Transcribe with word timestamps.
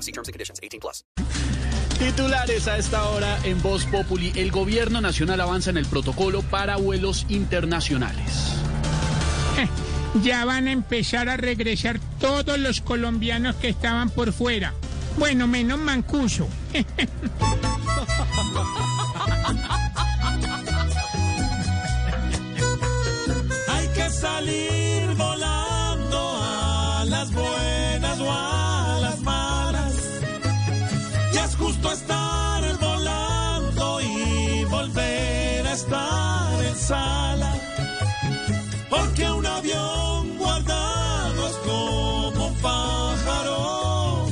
See 0.00 0.12
terms 0.12 0.28
and 0.28 0.34
conditions. 0.34 0.60
18 0.62 0.80
plus. 0.80 1.04
Titulares 1.98 2.66
a 2.66 2.78
esta 2.78 3.04
hora 3.10 3.38
en 3.44 3.60
Voz 3.62 3.84
Populi. 3.84 4.32
El 4.34 4.50
gobierno 4.50 5.00
nacional 5.00 5.40
avanza 5.40 5.70
en 5.70 5.76
el 5.76 5.86
protocolo 5.86 6.42
para 6.42 6.76
vuelos 6.76 7.26
internacionales. 7.28 8.54
Ya 10.22 10.44
van 10.44 10.66
a 10.66 10.72
empezar 10.72 11.28
a 11.28 11.36
regresar 11.36 12.00
todos 12.18 12.58
los 12.58 12.80
colombianos 12.80 13.54
que 13.56 13.68
estaban 13.68 14.10
por 14.10 14.32
fuera. 14.32 14.74
Bueno, 15.18 15.46
menos 15.46 15.78
Mancuso. 15.78 16.48
sala. 36.90 37.54
Porque 38.88 39.24
un 39.30 39.46
avión 39.46 40.36
guardado 40.38 41.48
es 41.48 41.56
como 41.68 42.28
un 42.48 42.54
pájaro 42.56 44.26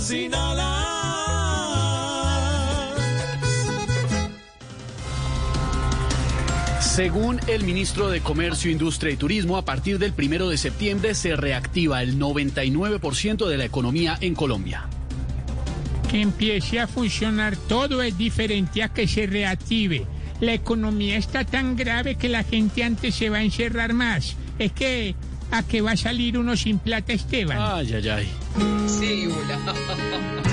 sin 0.00 0.34
alas. 0.34 0.64
Según 6.80 7.38
el 7.46 7.64
ministro 7.64 8.08
de 8.08 8.22
Comercio, 8.22 8.70
Industria 8.70 9.12
y 9.12 9.18
Turismo, 9.18 9.58
a 9.58 9.66
partir 9.66 9.98
del 9.98 10.14
primero 10.14 10.48
de 10.48 10.56
septiembre 10.56 11.14
se 11.14 11.36
reactiva 11.36 12.02
el 12.02 12.18
99% 12.18 13.46
de 13.46 13.58
la 13.58 13.66
economía 13.66 14.16
en 14.22 14.34
Colombia. 14.34 14.88
Que 16.10 16.22
empiece 16.22 16.80
a 16.80 16.86
funcionar 16.86 17.56
todo 17.56 18.00
es 18.00 18.16
diferente 18.16 18.82
a 18.82 18.88
que 18.88 19.06
se 19.06 19.26
reactive. 19.26 20.06
La 20.40 20.52
economía 20.52 21.16
está 21.16 21.44
tan 21.44 21.76
grave 21.76 22.16
que 22.16 22.28
la 22.28 22.44
gente 22.44 22.84
antes 22.84 23.14
se 23.14 23.30
va 23.30 23.38
a 23.38 23.42
encerrar 23.42 23.92
más. 23.92 24.36
Es 24.58 24.72
que 24.72 25.14
a 25.50 25.62
que 25.62 25.80
va 25.80 25.92
a 25.92 25.96
salir 25.96 26.38
uno 26.38 26.56
sin 26.56 26.78
plata, 26.78 27.12
Esteban. 27.12 27.58
Ay, 27.58 27.92
ay, 27.94 28.08
ay. 28.08 28.28
Nubes 28.58 29.00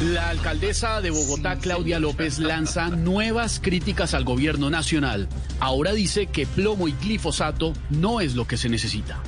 La 0.00 0.28
alcaldesa 0.28 1.00
de 1.00 1.10
Bogotá, 1.10 1.56
Claudia 1.56 1.98
López, 1.98 2.38
lanza 2.38 2.88
nuevas 2.88 3.60
críticas 3.62 4.12
al 4.14 4.24
gobierno 4.24 4.68
nacional. 4.68 5.28
Ahora 5.60 5.92
dice 5.92 6.26
que 6.26 6.46
plomo 6.46 6.88
y 6.88 6.92
glifosato 6.92 7.72
no 7.90 8.20
es 8.20 8.34
lo 8.34 8.46
que 8.46 8.56
se 8.56 8.68
necesita. 8.68 9.18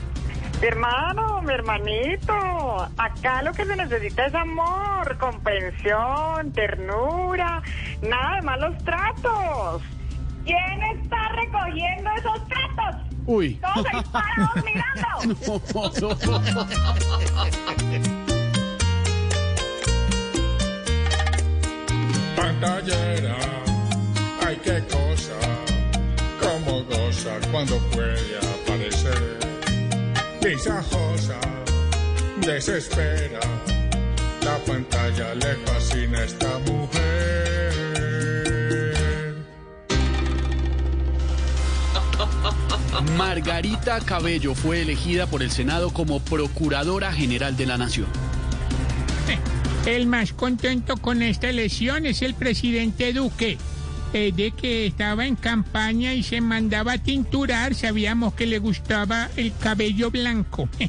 Mi 0.61 0.67
hermano, 0.67 1.41
mi 1.43 1.53
hermanito, 1.53 2.35
acá 2.97 3.43
lo 3.43 3.53
que 3.53 3.65
se 3.65 3.77
necesita 3.77 4.27
es 4.27 4.35
amor, 4.35 5.17
comprensión, 5.19 6.53
ternura, 6.53 7.63
nada 8.03 8.37
de 8.37 8.43
malos 8.43 8.77
tratos. 8.85 9.83
¿Quién 10.45 10.83
está 11.01 11.29
recogiendo 11.29 12.11
esos 12.19 12.49
tratos? 12.49 13.03
Uy. 13.27 13.55
Todos 13.55 13.87
ahí 13.93 14.03
parados 14.13 14.65
mirando. 14.65 15.63
Pantallera, 17.67 18.26
cuando 27.57 27.79
puede 27.89 28.37
aparecer. 28.37 29.39
Visajosa, 30.45 31.41
desespera, 32.43 33.41
la 34.45 34.59
pantalla 34.59 35.35
le 35.35 35.55
fascina 35.65 36.19
a 36.19 36.25
esta 36.25 36.59
mujer. 36.59 37.73
Margarita 43.17 44.01
Cabello 44.01 44.55
fue 44.55 44.83
elegida 44.83 45.27
por 45.27 45.43
el 45.43 45.51
Senado 45.51 45.95
como 45.95 46.21
Procuradora 46.21 47.11
General 47.11 47.57
de 47.57 47.65
la 47.65 47.79
Nación. 47.79 48.09
El 49.87 50.07
más 50.07 50.35
contento 50.35 50.99
con 50.99 51.23
esta 51.23 51.49
elección 51.49 52.05
es 52.05 52.21
el 52.21 52.35
presidente 52.35 53.15
Duque. 53.15 53.57
Eh, 54.19 54.33
de 54.35 54.51
que 54.53 54.87
estaba 54.87 55.27
en 55.27 55.37
campaña 55.37 56.15
y 56.15 56.23
se 56.23 56.41
mandaba 56.41 56.93
a 56.93 56.99
tinturar, 56.99 57.75
sabíamos 57.75 58.33
que 58.33 58.47
le 58.47 58.59
gustaba 58.59 59.29
el 59.37 59.55
cabello 59.59 60.11
blanco. 60.11 60.71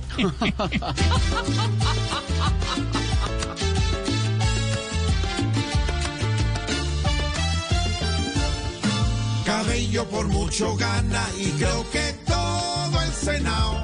Cabello 9.46 10.06
por 10.06 10.30
mucho 10.30 10.78
gana 10.78 11.28
y 11.38 11.50
creo 11.50 11.86
que 11.92 12.16
todo 12.26 13.02
el 13.02 13.12
Senado 13.12 13.84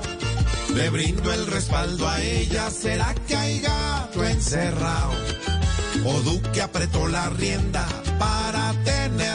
le 0.74 0.90
brindo 0.90 1.34
el 1.34 1.48
respaldo 1.48 2.08
a 2.08 2.22
ella. 2.22 2.72
¿Será 2.72 3.14
que 3.28 3.36
hay 3.36 3.60
gato 3.60 4.24
encerrado? 4.24 5.12
O 6.06 6.22
Duque 6.22 6.62
apretó 6.62 7.10
la 7.10 7.30
rienda 7.30 7.86
para 8.18 8.72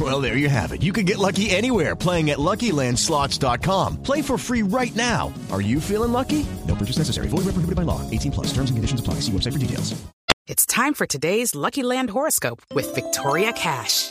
Well, 0.00 0.22
there 0.22 0.38
you 0.38 0.48
have 0.48 0.72
it. 0.72 0.82
You 0.82 0.92
can 0.92 1.04
get 1.04 1.18
lucky 1.18 1.50
anywhere 1.50 1.94
playing 1.94 2.30
at 2.30 2.38
LuckyLandSlots.com. 2.38 4.02
Play 4.02 4.22
for 4.22 4.38
free 4.38 4.62
right 4.62 4.94
now. 4.94 5.34
Are 5.50 5.60
you 5.60 5.80
feeling 5.80 6.12
lucky? 6.12 6.46
No 6.66 6.74
purchase 6.74 6.96
necessary. 6.96 7.28
Void 7.28 7.44
where 7.44 7.52
prohibited 7.52 7.74
by 7.74 7.82
law. 7.82 8.00
18 8.08 8.32
plus. 8.32 8.46
Terms 8.54 8.70
and 8.70 8.78
conditions 8.78 9.00
apply. 9.00 9.14
See 9.14 9.32
website 9.32 9.52
for 9.52 9.58
details. 9.58 10.00
It's 10.46 10.64
time 10.64 10.94
for 10.94 11.06
today's 11.06 11.54
Lucky 11.54 11.82
Land 11.82 12.10
horoscope 12.10 12.62
with 12.74 12.94
Victoria 12.94 13.52
Cash. 13.52 14.10